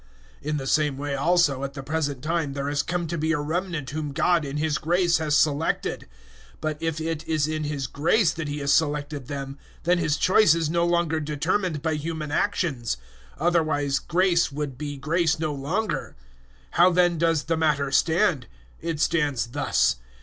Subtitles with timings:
[0.41, 3.31] 011:005 In the same way also at the present time there has come to be
[3.33, 6.05] a remnant whom God in His grace has selected.
[6.53, 10.17] 011:006 But if it is in His grace that He has selected them, then His
[10.17, 12.97] choice is no longer determined by human actions.
[13.39, 16.15] Otherwise grace would be grace no longer.
[16.69, 18.47] 011:007 How then does the matter stand?
[18.81, 19.97] It stands thus.